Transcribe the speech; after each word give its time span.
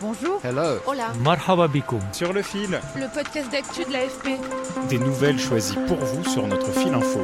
Bonjour. 0.00 0.40
Hello. 0.44 0.78
Hola. 0.86 1.12
Marhaba 1.22 1.68
bikoum. 1.68 2.00
Sur 2.12 2.32
le 2.32 2.42
fil, 2.42 2.80
Le 2.96 3.12
podcast 3.14 3.50
d'actu 3.50 3.84
de 3.84 3.92
l'AFP. 3.92 4.38
des 4.88 4.98
nouvelles 4.98 5.38
choisies 5.38 5.76
pour 5.86 5.96
vous 5.96 6.24
sur 6.24 6.46
notre 6.46 6.70
fil 6.72 6.92
info. 6.92 7.20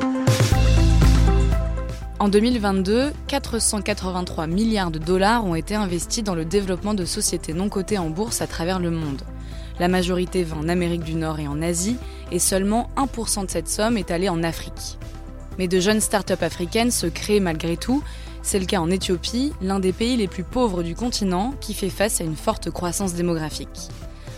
En 2.18 2.28
2022, 2.28 3.12
483 3.26 4.46
milliards 4.46 4.90
de 4.90 4.98
dollars 4.98 5.44
ont 5.44 5.54
été 5.54 5.74
investis 5.74 6.22
dans 6.24 6.34
le 6.34 6.44
développement 6.44 6.94
de 6.94 7.04
sociétés 7.04 7.52
non 7.52 7.68
cotées 7.68 7.98
en 7.98 8.08
bourse 8.10 8.40
à 8.40 8.46
travers 8.46 8.78
le 8.78 8.90
monde. 8.90 9.22
La 9.78 9.88
majorité 9.88 10.42
va 10.44 10.56
en 10.56 10.68
Amérique 10.68 11.02
du 11.02 11.14
Nord 11.14 11.40
et 11.40 11.48
en 11.48 11.60
Asie, 11.62 11.96
et 12.30 12.38
seulement 12.38 12.90
1% 12.96 13.46
de 13.46 13.50
cette 13.50 13.68
somme 13.68 13.96
est 13.98 14.10
allée 14.10 14.28
en 14.28 14.42
Afrique. 14.42 14.98
Mais 15.58 15.68
de 15.68 15.80
jeunes 15.80 16.00
start-up 16.00 16.42
africaines 16.42 16.90
se 16.90 17.06
créent 17.06 17.40
malgré 17.40 17.76
tout. 17.76 18.02
C'est 18.44 18.58
le 18.58 18.66
cas 18.66 18.80
en 18.80 18.90
Éthiopie, 18.90 19.52
l'un 19.62 19.78
des 19.78 19.92
pays 19.92 20.16
les 20.16 20.26
plus 20.26 20.42
pauvres 20.42 20.82
du 20.82 20.96
continent, 20.96 21.54
qui 21.60 21.74
fait 21.74 21.90
face 21.90 22.20
à 22.20 22.24
une 22.24 22.34
forte 22.34 22.70
croissance 22.70 23.14
démographique. 23.14 23.88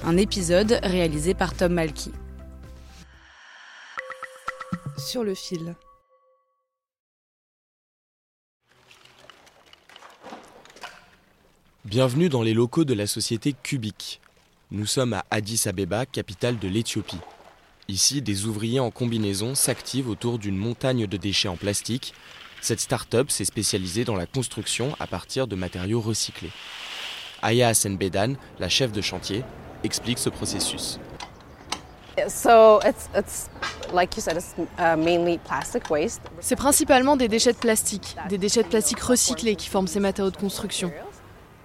Un 0.04 0.18
épisode 0.18 0.78
réalisé 0.82 1.32
par 1.32 1.54
Tom 1.54 1.72
Malky. 1.72 2.12
Sur 4.98 5.24
le 5.24 5.34
fil. 5.34 5.74
Bienvenue 11.86 12.28
dans 12.28 12.42
les 12.42 12.54
locaux 12.54 12.84
de 12.84 12.94
la 12.94 13.06
société 13.06 13.54
Cubic. 13.62 14.20
Nous 14.70 14.86
sommes 14.86 15.14
à 15.14 15.24
Addis 15.30 15.62
Abeba, 15.66 16.04
capitale 16.04 16.58
de 16.58 16.68
l'Éthiopie. 16.68 17.20
Ici, 17.88 18.20
des 18.22 18.44
ouvriers 18.46 18.80
en 18.80 18.90
combinaison 18.90 19.54
s'activent 19.54 20.08
autour 20.08 20.38
d'une 20.38 20.56
montagne 20.56 21.06
de 21.06 21.16
déchets 21.16 21.48
en 21.48 21.56
plastique. 21.56 22.14
Cette 22.64 22.80
start-up 22.80 23.30
s'est 23.30 23.44
spécialisée 23.44 24.06
dans 24.06 24.16
la 24.16 24.24
construction 24.24 24.96
à 24.98 25.06
partir 25.06 25.46
de 25.46 25.54
matériaux 25.54 26.00
recyclés. 26.00 26.50
Aya 27.42 27.68
Hassan 27.68 27.98
Bedan, 27.98 28.36
la 28.58 28.70
chef 28.70 28.90
de 28.90 29.02
chantier, 29.02 29.44
explique 29.82 30.18
ce 30.18 30.30
processus. 30.30 30.98
So 32.26 32.80
it's 32.80 33.10
it's 33.14 33.50
like 33.92 34.16
you 34.16 34.22
said, 34.22 34.38
it's 34.38 34.54
uh, 34.78 34.96
mainly 34.96 35.36
plastic 35.36 35.90
waste. 35.90 36.22
C'est 36.40 36.56
principalement 36.56 37.16
des 37.16 37.28
déchets 37.28 37.52
de 37.52 37.58
plastique, 37.58 38.16
des 38.30 38.38
déchets 38.38 38.62
de 38.62 38.68
plastique 38.68 39.00
recyclés 39.00 39.56
qui 39.56 39.68
forment 39.68 39.86
ces 39.86 40.00
matériaux 40.00 40.30
de 40.30 40.38
construction. 40.38 40.90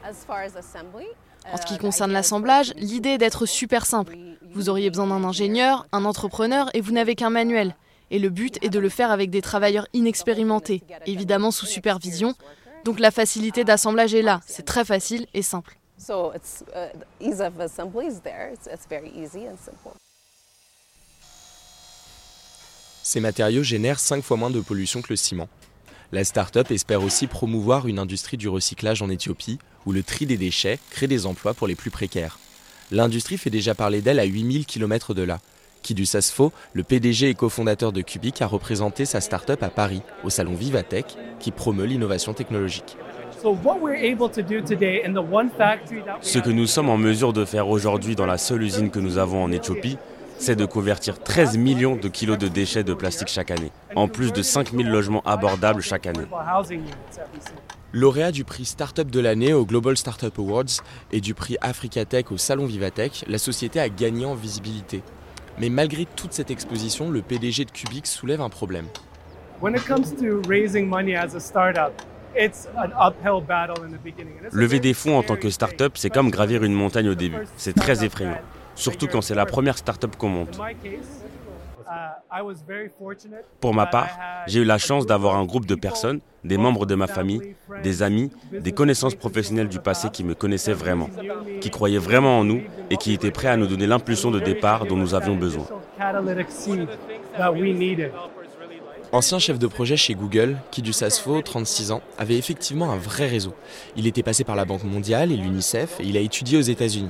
En 0.04 1.56
ce 1.56 1.66
qui 1.66 1.76
uh, 1.76 1.78
concerne 1.78 2.12
l'assemblage, 2.12 2.74
l'idée 2.76 3.12
est 3.12 3.18
d'être 3.20 3.46
super 3.46 3.86
simple. 3.86 4.18
Vous 4.52 4.68
auriez 4.68 4.90
besoin 4.90 5.08
d'un 5.08 5.24
ingénieur, 5.24 5.88
un 5.94 6.04
entrepreneur 6.04 6.70
et 6.74 6.82
vous 6.82 6.92
n'avez 6.92 7.16
qu'un 7.16 7.30
manuel. 7.30 7.74
Et 8.12 8.20
le 8.20 8.30
but 8.30 8.58
est 8.64 8.70
de 8.70 8.80
le 8.80 8.90
faire 8.90 9.12
avec 9.12 9.30
des 9.30 9.42
travailleurs 9.42 9.88
inexpérimentés, 9.94 10.84
évidemment 11.06 11.52
sous 11.52 11.66
supervision. 11.66 12.36
Donc 12.86 13.00
la 13.00 13.12
facilité 13.12 13.64
d'assemblage 13.64 14.14
est 14.14 14.22
là, 14.22 14.42
c'est 14.48 14.66
très 14.66 14.86
facile 14.86 15.28
et 15.34 15.42
simple. 15.42 15.78
So 15.98 16.32
it's 16.34 16.64
the 16.74 17.06
ease 17.20 17.42
of 17.42 17.60
assembly 17.60 18.08
is 18.08 18.22
there. 18.24 18.54
It's, 18.54 18.68
it's 18.68 18.88
very 18.90 19.10
easy 19.10 19.40
and 19.40 19.58
simple. 19.64 19.98
Ces 23.04 23.20
matériaux 23.20 23.64
génèrent 23.64 24.00
5 24.00 24.24
fois 24.24 24.38
moins 24.38 24.50
de 24.50 24.62
pollution 24.62 25.02
que 25.02 25.10
le 25.10 25.16
ciment. 25.16 25.50
La 26.12 26.24
start-up 26.24 26.72
espère 26.72 27.04
aussi 27.04 27.28
promouvoir 27.28 27.88
une 27.88 28.00
industrie 28.00 28.38
du 28.38 28.48
recyclage 28.48 29.02
en 29.02 29.10
Éthiopie, 29.10 29.60
où 29.86 29.92
le 29.92 30.04
tri 30.04 30.26
des 30.26 30.38
déchets 30.38 30.80
crée 30.90 31.08
des 31.08 31.26
emplois 31.26 31.54
pour 31.54 31.68
les 31.68 31.76
plus 31.76 31.92
précaires. 31.92 32.40
L'industrie 32.92 33.38
fait 33.38 33.50
déjà 33.50 33.76
parler 33.76 34.02
d'elle 34.02 34.20
à 34.20 34.26
8000 34.26 34.66
km 34.66 35.14
de 35.14 35.24
là. 35.24 35.40
Kidu 35.90 36.06
Sasfo, 36.06 36.54
le 36.74 36.84
PDG 36.84 37.30
et 37.30 37.34
cofondateur 37.34 37.92
de 37.92 38.02
Cubic, 38.02 38.44
a 38.44 38.46
représenté 38.46 39.06
sa 39.06 39.22
start-up 39.22 39.64
à 39.64 39.70
Paris, 39.70 40.04
au 40.24 40.30
salon 40.30 40.54
Vivatech, 40.54 41.18
qui 41.40 41.50
promeut 41.50 41.86
l'innovation 41.86 42.36
technologique. 42.36 42.96
Ce 46.22 46.38
que 46.38 46.50
nous 46.52 46.68
sommes 46.68 46.90
en 46.90 46.98
mesure 46.98 47.34
de 47.34 47.44
faire 47.44 47.68
aujourd'hui 47.70 48.16
dans 48.16 48.28
la 48.28 48.38
seule 48.38 48.62
usine 48.62 48.92
que 48.92 49.00
nous 49.00 49.18
avons 49.18 49.44
en 49.44 49.52
Éthiopie, 49.52 49.98
c'est 50.38 50.56
de 50.56 50.66
convertir 50.66 51.18
13 51.24 51.58
millions 51.58 51.96
de 51.96 52.08
kilos 52.08 52.38
de 52.38 52.48
déchets 52.48 52.84
de 52.84 52.94
plastique 52.94 53.30
chaque 53.30 53.50
année, 53.50 53.72
en 53.96 54.08
plus 54.08 54.32
de 54.32 54.44
5000 54.44 54.88
logements 54.88 55.24
abordables 55.26 55.82
chaque 55.82 56.06
année. 56.06 56.28
Lauréat 57.94 58.32
du 58.32 58.44
prix 58.44 58.66
Startup 58.66 59.10
de 59.10 59.20
l'année 59.20 59.54
au 59.54 59.66
Global 59.66 59.98
Startup 59.98 60.38
Awards 60.38 60.84
et 61.12 61.20
du 61.20 61.34
prix 61.34 61.58
Africa 61.62 62.06
Tech 62.06 62.26
au 62.30 62.38
Salon 62.38 62.68
Vivatech, 62.68 63.26
la 63.28 63.40
société 63.40 63.80
a 63.80 63.90
gagné 63.90 64.28
en 64.28 64.36
visibilité. 64.36 65.02
Mais 65.60 65.70
malgré 65.70 66.06
toute 66.06 66.32
cette 66.32 66.52
exposition, 66.52 67.10
le 67.10 67.22
PDG 67.22 67.66
de 67.66 67.72
Cubic 67.72 68.08
soulève 68.08 68.40
un 68.40 68.50
problème. 68.50 68.86
Lever 74.52 74.80
des 74.80 74.94
fonds 74.94 75.18
en 75.18 75.24
tant 75.24 75.36
que 75.36 75.50
start-up, 75.50 75.94
c'est 75.96 76.10
comme 76.10 76.30
gravir 76.30 76.64
une 76.64 76.74
montagne 76.74 77.10
au 77.10 77.16
début. 77.16 77.46
C'est 77.58 77.76
très 77.76 78.06
effrayant, 78.06 78.38
surtout 78.76 79.08
quand 79.08 79.22
c'est 79.22 79.36
la 79.36 79.46
première 79.46 79.78
start-up 79.78 80.16
qu'on 80.16 80.30
monte. 80.30 80.60
Pour 83.60 83.74
ma 83.74 83.86
part, 83.86 84.10
j'ai 84.48 84.62
eu 84.62 84.66
la 84.66 84.78
chance 84.78 85.06
d'avoir 85.06 85.36
un 85.36 85.46
groupe 85.46 85.66
de 85.66 85.76
personnes, 85.76 86.20
des 86.44 86.58
membres 86.58 86.86
de 86.86 86.96
ma 86.96 87.08
famille, 87.08 87.56
des 87.84 88.04
amis, 88.04 88.32
des 88.52 88.72
connaissances 88.72 89.16
professionnelles 89.16 89.70
du 89.70 89.80
passé 89.80 90.10
qui 90.10 90.24
me 90.24 90.36
connaissaient 90.36 90.74
vraiment, 90.74 91.10
qui 91.62 91.70
croyaient 91.70 91.98
vraiment 91.98 92.40
en 92.40 92.44
nous 92.44 92.62
et 92.90 92.98
qui 92.98 93.14
étaient 93.14 93.32
prêts 93.32 93.48
à 93.48 93.58
nous 93.58 93.68
donner 93.68 93.88
l'impulsion 93.88 94.32
de 94.32 94.40
départ 94.40 94.86
dont 94.86 94.96
nous 94.96 95.16
avions 95.16 95.36
besoin. 95.36 95.66
Ancien 99.12 99.40
chef 99.40 99.58
de 99.58 99.66
projet 99.66 99.98
chez 99.98 100.14
Google, 100.14 100.58
Kidu 100.70 100.94
Sasfo, 100.94 101.42
36 101.42 101.92
ans, 101.92 102.02
avait 102.20 102.38
effectivement 102.38 102.92
un 102.92 102.98
vrai 102.98 103.26
réseau. 103.26 103.56
Il 103.96 104.06
était 104.06 104.22
passé 104.22 104.44
par 104.44 104.56
la 104.56 104.66
Banque 104.66 104.84
mondiale 104.84 105.32
et 105.32 105.38
l'UNICEF 105.38 106.00
et 106.00 106.04
il 106.04 106.16
a 106.16 106.20
étudié 106.20 106.60
aux 106.60 106.62
États-Unis. 106.62 107.10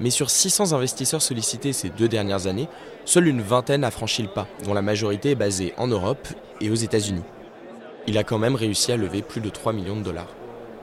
Mais 0.00 0.10
sur 0.10 0.30
600 0.30 0.72
investisseurs 0.72 1.22
sollicités 1.22 1.72
ces 1.72 1.88
deux 1.88 2.08
dernières 2.08 2.46
années, 2.46 2.68
seule 3.04 3.28
une 3.28 3.40
vingtaine 3.40 3.84
a 3.84 3.90
franchi 3.90 4.22
le 4.22 4.28
pas, 4.28 4.46
dont 4.64 4.74
la 4.74 4.82
majorité 4.82 5.30
est 5.30 5.36
basée 5.36 5.72
en 5.78 5.86
Europe 5.86 6.28
et 6.60 6.70
aux 6.70 6.74
États-Unis. 6.74 7.22
Il 8.06 8.18
a 8.18 8.24
quand 8.24 8.38
même 8.38 8.54
réussi 8.54 8.92
à 8.92 8.96
lever 8.96 9.22
plus 9.22 9.40
de 9.40 9.48
3 9.48 9.72
millions 9.72 9.96
de 9.96 10.02
dollars. 10.02 10.28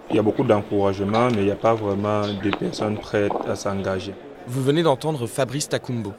Il 0.10 0.16
y 0.16 0.20
a 0.20 0.24
beaucoup 0.24 0.44
d'encouragement, 0.44 1.30
mais 1.32 1.38
il 1.38 1.46
n'y 1.46 1.52
a 1.52 1.56
pas 1.56 1.74
vraiment 1.74 2.28
de 2.28 2.50
personnes 2.56 2.98
prêtes 2.98 3.32
à 3.48 3.56
s'engager. 3.56 4.14
Vous 4.48 4.62
venez 4.62 4.84
d'entendre 4.84 5.26
Fabrice 5.28 5.70
Takumbo. 5.70 6.14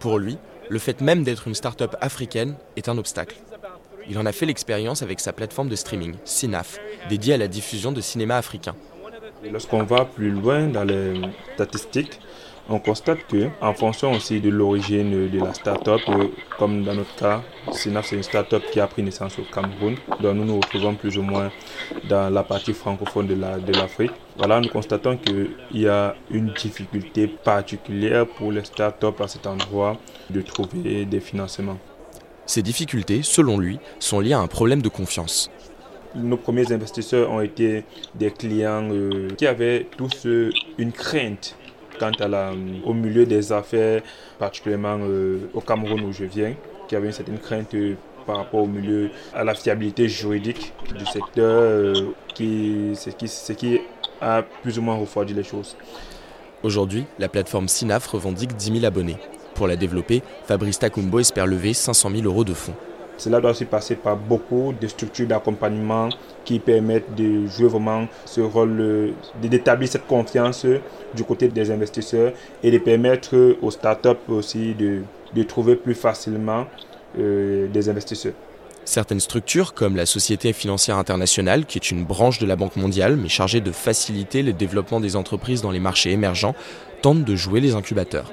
Pour 0.00 0.18
lui, 0.18 0.38
le 0.68 0.78
fait 0.78 1.00
même 1.00 1.22
d'être 1.22 1.46
une 1.46 1.54
start-up 1.54 1.96
africaine 2.00 2.54
est 2.76 2.88
un 2.88 2.98
obstacle. 2.98 3.36
Il 4.08 4.18
en 4.18 4.26
a 4.26 4.32
fait 4.32 4.46
l'expérience 4.46 5.02
avec 5.02 5.20
sa 5.20 5.32
plateforme 5.32 5.68
de 5.68 5.76
streaming, 5.76 6.14
Sinaf, 6.24 6.78
dédiée 7.08 7.34
à 7.34 7.36
la 7.36 7.46
diffusion 7.48 7.92
de 7.92 8.00
cinéma 8.00 8.36
africain. 8.36 8.74
Lorsqu'on 9.44 9.84
va 9.84 10.04
plus 10.04 10.30
loin 10.30 10.66
dans 10.66 10.84
les 10.84 11.20
statistiques, 11.54 12.18
on 12.68 12.80
constate 12.80 13.26
que, 13.28 13.48
en 13.60 13.72
fonction 13.72 14.12
aussi 14.12 14.40
de 14.40 14.50
l'origine 14.50 15.30
de 15.30 15.38
la 15.38 15.54
start-up, 15.54 16.00
euh, 16.08 16.28
comme 16.58 16.84
dans 16.84 16.94
notre 16.94 17.14
cas, 17.14 17.42
Sinaf 17.72 18.06
c'est 18.06 18.16
une 18.16 18.22
start-up 18.22 18.62
qui 18.70 18.80
a 18.80 18.86
pris 18.86 19.02
naissance 19.02 19.38
au 19.38 19.42
Cameroun, 19.42 19.96
donc 20.20 20.36
nous 20.36 20.44
nous 20.44 20.56
retrouvons 20.56 20.94
plus 20.94 21.16
ou 21.16 21.22
moins 21.22 21.50
dans 22.08 22.28
la 22.28 22.42
partie 22.42 22.74
francophone 22.74 23.26
de 23.26 23.72
l'Afrique. 23.72 24.10
voilà, 24.36 24.60
nous 24.60 24.68
constatons 24.68 25.16
qu'il 25.16 25.50
y 25.72 25.86
a 25.86 26.14
une 26.30 26.52
difficulté 26.52 27.26
particulière 27.26 28.26
pour 28.26 28.52
les 28.52 28.64
start-up 28.64 29.20
à 29.20 29.28
cet 29.28 29.46
endroit 29.46 29.96
de 30.28 30.42
trouver 30.42 31.06
des 31.06 31.20
financements. 31.20 31.78
Ces 32.44 32.62
difficultés, 32.62 33.22
selon 33.22 33.58
lui, 33.58 33.78
sont 33.98 34.20
liées 34.20 34.32
à 34.32 34.40
un 34.40 34.46
problème 34.46 34.82
de 34.82 34.88
confiance. 34.88 35.50
Nos 36.14 36.36
premiers 36.36 36.72
investisseurs 36.72 37.30
ont 37.30 37.40
été 37.40 37.84
des 38.14 38.30
clients 38.30 38.88
euh, 38.90 39.28
qui 39.36 39.46
avaient 39.46 39.86
tous 39.96 40.26
euh, 40.26 40.50
une 40.78 40.92
crainte 40.92 41.54
quant 41.98 42.12
à 42.20 42.28
la, 42.28 42.52
au 42.84 42.94
milieu 42.94 43.26
des 43.26 43.52
affaires, 43.52 44.02
particulièrement 44.38 44.98
euh, 45.00 45.50
au 45.52 45.60
Cameroun 45.60 46.02
où 46.02 46.12
je 46.12 46.24
viens, 46.24 46.54
qui 46.86 46.96
avaient 46.96 47.08
une 47.08 47.12
certaine 47.12 47.38
crainte 47.38 47.74
euh, 47.74 47.94
par 48.26 48.36
rapport 48.38 48.62
au 48.62 48.66
milieu, 48.66 49.10
à 49.34 49.44
la 49.44 49.54
fiabilité 49.54 50.08
juridique 50.08 50.72
du 50.96 51.04
secteur, 51.06 51.62
euh, 51.62 51.94
qui, 52.34 52.90
ce, 52.94 53.10
qui, 53.10 53.28
ce 53.28 53.52
qui 53.52 53.80
a 54.20 54.42
plus 54.42 54.78
ou 54.78 54.82
moins 54.82 54.96
refroidi 54.96 55.34
les 55.34 55.44
choses. 55.44 55.76
Aujourd'hui, 56.62 57.04
la 57.18 57.28
plateforme 57.28 57.68
Sinaf 57.68 58.06
revendique 58.06 58.54
10 58.56 58.72
000 58.80 58.84
abonnés. 58.84 59.16
Pour 59.54 59.66
la 59.66 59.76
développer, 59.76 60.22
Fabrice 60.44 60.78
Takumbo 60.78 61.18
espère 61.18 61.46
lever 61.46 61.72
500 61.72 62.10
000 62.10 62.22
euros 62.24 62.44
de 62.44 62.54
fonds. 62.54 62.74
Cela 63.18 63.40
doit 63.40 63.50
aussi 63.50 63.64
passer 63.64 63.96
par 63.96 64.16
beaucoup 64.16 64.72
de 64.80 64.86
structures 64.86 65.26
d'accompagnement 65.26 66.08
qui 66.44 66.60
permettent 66.60 67.14
de 67.14 67.46
jouer 67.46 67.68
vraiment 67.68 68.06
ce 68.24 68.40
rôle, 68.40 69.12
d'établir 69.42 69.88
cette 69.88 70.06
confiance 70.06 70.64
du 71.14 71.24
côté 71.24 71.48
des 71.48 71.70
investisseurs 71.70 72.32
et 72.62 72.70
de 72.70 72.78
permettre 72.78 73.56
aux 73.60 73.70
startups 73.70 74.28
aussi 74.28 74.74
de, 74.74 75.02
de 75.34 75.42
trouver 75.42 75.76
plus 75.76 75.94
facilement 75.94 76.66
des 77.16 77.88
investisseurs. 77.88 78.34
Certaines 78.84 79.20
structures, 79.20 79.74
comme 79.74 79.96
la 79.96 80.06
Société 80.06 80.54
financière 80.54 80.96
internationale, 80.96 81.66
qui 81.66 81.76
est 81.76 81.90
une 81.90 82.04
branche 82.04 82.38
de 82.38 82.46
la 82.46 82.56
Banque 82.56 82.76
mondiale, 82.76 83.16
mais 83.16 83.28
chargée 83.28 83.60
de 83.60 83.72
faciliter 83.72 84.42
le 84.42 84.54
développement 84.54 85.00
des 85.00 85.16
entreprises 85.16 85.60
dans 85.60 85.70
les 85.70 85.80
marchés 85.80 86.12
émergents, 86.12 86.54
tentent 87.02 87.24
de 87.24 87.36
jouer 87.36 87.60
les 87.60 87.74
incubateurs. 87.74 88.32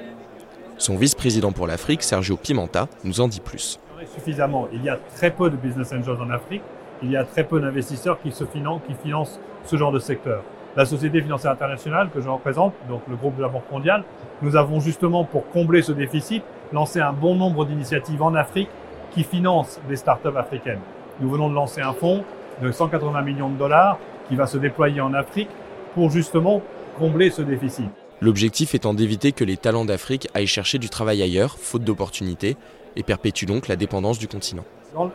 Son 0.78 0.96
vice-président 0.96 1.52
pour 1.52 1.66
l'Afrique, 1.66 2.02
Sergio 2.02 2.36
Pimenta, 2.36 2.88
nous 3.04 3.20
en 3.20 3.28
dit 3.28 3.40
plus. 3.40 3.78
Suffisamment. 4.04 4.68
Il 4.72 4.84
y 4.84 4.90
a 4.90 4.98
très 5.14 5.30
peu 5.30 5.48
de 5.48 5.56
business 5.56 5.92
angels 5.92 6.20
en 6.20 6.28
Afrique. 6.30 6.62
Il 7.02 7.10
y 7.10 7.16
a 7.16 7.24
très 7.24 7.44
peu 7.44 7.60
d'investisseurs 7.60 8.20
qui, 8.20 8.30
financent, 8.30 8.82
qui 8.86 8.94
financent 8.94 9.40
ce 9.64 9.76
genre 9.76 9.90
de 9.90 9.98
secteur. 9.98 10.42
La 10.76 10.84
Société 10.84 11.22
financière 11.22 11.52
internationale 11.52 12.10
que 12.12 12.20
je 12.20 12.28
représente, 12.28 12.74
donc 12.90 13.00
le 13.08 13.16
groupe 13.16 13.36
de 13.36 13.42
la 13.42 13.48
Banque 13.48 13.70
mondiale, 13.70 14.04
nous 14.42 14.56
avons 14.56 14.80
justement 14.80 15.24
pour 15.24 15.48
combler 15.48 15.80
ce 15.80 15.92
déficit 15.92 16.42
lancé 16.72 17.00
un 17.00 17.12
bon 17.12 17.34
nombre 17.36 17.64
d'initiatives 17.64 18.22
en 18.22 18.34
Afrique 18.34 18.68
qui 19.12 19.24
finance 19.24 19.80
les 19.88 19.96
startups 19.96 20.36
africaines. 20.36 20.80
Nous 21.20 21.30
venons 21.30 21.48
de 21.48 21.54
lancer 21.54 21.80
un 21.80 21.94
fonds 21.94 22.22
de 22.60 22.70
180 22.70 23.22
millions 23.22 23.48
de 23.48 23.56
dollars 23.56 23.98
qui 24.28 24.36
va 24.36 24.46
se 24.46 24.58
déployer 24.58 25.00
en 25.00 25.14
Afrique 25.14 25.48
pour 25.94 26.10
justement 26.10 26.60
combler 26.98 27.30
ce 27.30 27.40
déficit. 27.40 27.90
L'objectif 28.22 28.74
étant 28.74 28.94
d'éviter 28.94 29.32
que 29.32 29.44
les 29.44 29.58
talents 29.58 29.84
d'Afrique 29.84 30.28
aillent 30.32 30.46
chercher 30.46 30.78
du 30.78 30.88
travail 30.88 31.22
ailleurs, 31.22 31.58
faute 31.58 31.84
d'opportunités, 31.84 32.56
et 32.96 33.02
perpétue 33.02 33.44
donc 33.44 33.68
la 33.68 33.76
dépendance 33.76 34.18
du 34.18 34.26
continent. 34.26 34.64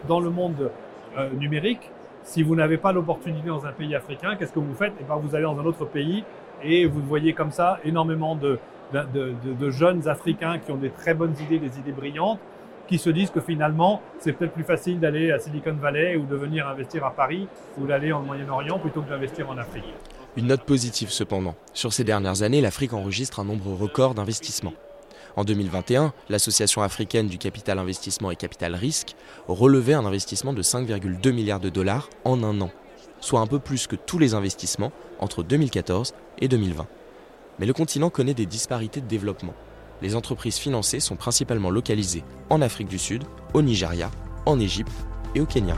Dans, 0.07 0.19
le 0.19 0.29
monde 0.29 0.69
euh, 1.17 1.29
numérique, 1.31 1.89
si 2.23 2.43
vous 2.43 2.55
n'avez 2.55 2.77
pas 2.77 2.91
l'opportunité 2.91 3.47
dans 3.47 3.65
un 3.65 3.71
pays 3.71 3.95
africain, 3.95 4.35
qu'est-ce 4.35 4.53
que 4.53 4.59
vous 4.59 4.75
faites? 4.75 4.93
Eh 5.01 5.03
bien, 5.03 5.15
Vous 5.15 5.33
allez 5.33 5.45
dans 5.45 5.59
un 5.59 5.65
autre 5.65 5.85
pays 5.85 6.23
et 6.63 6.85
vous 6.85 7.01
voyez 7.01 7.33
comme 7.33 7.51
ça 7.51 7.79
énormément 7.83 8.35
de, 8.35 8.59
de 8.93 9.69
jeunes 9.71 10.07
Africains 10.07 10.59
qui 10.59 10.71
ont 10.71 10.77
des 10.77 10.91
très 10.91 11.15
bonnes 11.15 11.33
idées, 11.41 11.57
des 11.57 11.79
idées 11.79 11.91
brillantes, 11.91 12.39
qui 12.87 12.99
se 12.99 13.09
disent 13.09 13.31
que 13.31 13.39
finalement, 13.39 14.01
c'est 14.19 14.33
peut-être 14.33 14.51
plus 14.51 14.65
facile 14.65 14.99
d'aller 14.99 15.31
à 15.31 15.39
Silicon 15.39 15.73
Valley 15.73 16.17
ou 16.17 16.25
de 16.25 16.35
venir 16.35 16.67
investir 16.67 17.05
à 17.05 17.11
Paris 17.11 17.47
ou 17.79 17.87
d'aller 17.87 18.11
en 18.11 18.21
Moyen-Orient 18.21 18.77
plutôt 18.79 19.01
que 19.01 19.09
d'investir 19.09 19.49
en 19.49 19.57
Afrique. 19.57 19.85
Une 20.37 20.47
note 20.47 20.63
positive 20.63 21.11
cependant. 21.11 21.55
Sur 21.73 21.93
ces 21.93 22.03
dernières 22.03 22.41
années, 22.41 22.61
l'Afrique 22.61 22.93
enregistre 22.93 23.39
un 23.39 23.45
nombre 23.45 23.73
record 23.73 24.15
d'investissements. 24.15 24.73
En 25.35 25.43
2021, 25.43 26.13
l'Association 26.29 26.81
africaine 26.81 27.27
du 27.27 27.37
capital 27.37 27.79
investissement 27.79 28.31
et 28.31 28.35
capital 28.35 28.75
risque 28.75 29.15
relevait 29.47 29.93
un 29.93 30.05
investissement 30.05 30.53
de 30.53 30.61
5,2 30.61 31.31
milliards 31.31 31.59
de 31.59 31.69
dollars 31.69 32.09
en 32.25 32.43
un 32.43 32.59
an, 32.61 32.71
soit 33.19 33.39
un 33.39 33.47
peu 33.47 33.59
plus 33.59 33.87
que 33.87 33.95
tous 33.95 34.19
les 34.19 34.33
investissements 34.33 34.91
entre 35.19 35.43
2014 35.43 36.13
et 36.39 36.47
2020. 36.47 36.87
Mais 37.59 37.65
le 37.65 37.73
continent 37.73 38.09
connaît 38.09 38.33
des 38.33 38.45
disparités 38.45 39.01
de 39.01 39.07
développement 39.07 39.53
les 40.01 40.15
entreprises 40.15 40.57
financées 40.57 40.99
sont 40.99 41.15
principalement 41.15 41.69
localisées 41.69 42.23
en 42.49 42.61
Afrique 42.61 42.87
du 42.87 42.99
Sud, 42.99 43.23
au 43.53 43.61
Nigeria, 43.61 44.09
en 44.45 44.59
Égypte 44.59 44.91
et 45.35 45.41
au 45.41 45.45
Kenya. 45.45 45.77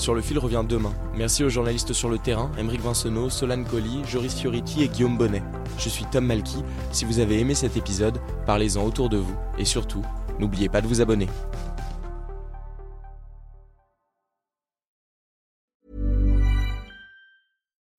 Sur 0.00 0.14
le 0.14 0.22
fil 0.22 0.38
revient 0.38 0.64
demain. 0.66 0.94
Merci 1.14 1.44
aux 1.44 1.50
journalistes 1.50 1.92
sur 1.92 2.08
le 2.08 2.16
terrain, 2.16 2.50
Émeric 2.56 2.80
Vincenot, 2.80 3.28
Solane 3.28 3.66
Colli, 3.66 4.02
Joris 4.06 4.34
Fioriti 4.34 4.82
et 4.82 4.88
Guillaume 4.88 5.18
Bonnet. 5.18 5.42
Je 5.76 5.90
suis 5.90 6.06
Tom 6.06 6.24
Malky. 6.24 6.64
Si 6.90 7.04
vous 7.04 7.18
avez 7.18 7.38
aimé 7.38 7.54
cet 7.54 7.76
épisode, 7.76 8.18
parlez-en 8.46 8.82
autour 8.82 9.10
de 9.10 9.18
vous 9.18 9.36
et 9.58 9.66
surtout, 9.66 10.02
n'oubliez 10.38 10.70
pas 10.70 10.80
de 10.80 10.86
vous 10.86 11.02
abonner. 11.02 11.28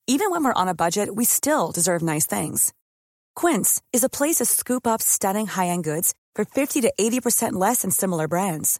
Even 0.08 0.32
when 0.32 0.44
we're 0.44 0.54
on 0.56 0.68
a 0.68 0.74
budget, 0.74 1.08
we 1.14 1.24
still 1.24 1.72
deserve 1.72 2.02
nice 2.02 2.26
things. 2.26 2.74
Quince 3.36 3.80
is 3.94 4.04
a 4.04 4.10
place 4.10 4.38
to 4.38 4.46
scoop 4.46 4.88
up 4.88 5.04
stunning 5.04 5.46
high-end 5.46 5.84
goods 5.84 6.16
for 6.34 6.46
50 6.46 6.82
to 6.82 6.92
80% 7.00 7.54
less 7.54 7.84
than 7.84 7.92
similar 7.92 8.28
brands. 8.28 8.80